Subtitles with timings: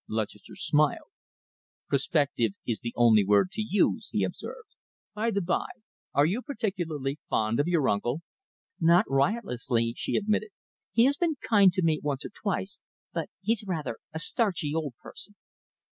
[0.07, 1.11] Lutchester smiled.
[1.87, 4.69] "Prospective is the only word to use," he observed.
[5.13, 5.77] "By the bye,
[6.11, 8.21] are you particularly fond of your uncle?"
[8.79, 10.49] "Not riotously," she admitted.
[10.91, 12.79] "He has been kind to me once or twice,
[13.13, 15.35] but he's rather a starchy old person."